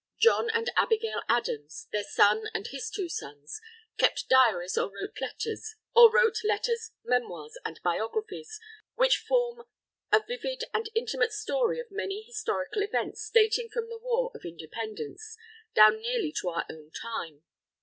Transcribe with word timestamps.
John 0.19 0.49
and 0.49 0.71
Abigail 0.75 1.21
Adams, 1.29 1.87
their 1.91 2.01
son 2.03 2.49
and 2.55 2.65
his 2.65 2.89
two 2.89 3.07
sons, 3.07 3.61
kept 3.99 4.27
diaries 4.27 4.75
or 4.75 4.91
wrote 4.91 6.39
letters, 6.43 6.91
memoirs, 7.03 7.55
and 7.63 7.79
biographies, 7.83 8.59
which 8.95 9.17
form 9.19 9.67
a 10.11 10.23
vivid 10.27 10.63
and 10.73 10.89
intimate 10.95 11.33
story 11.33 11.79
of 11.79 11.91
many 11.91 12.23
historical 12.23 12.81
events 12.81 13.29
dating 13.31 13.69
from 13.69 13.89
the 13.89 13.99
War 13.99 14.31
for 14.31 14.47
Independence 14.47 15.37
down 15.75 16.01
nearly 16.01 16.31
to 16.41 16.49
our 16.49 16.65
own 16.67 16.89
time. 16.89 17.43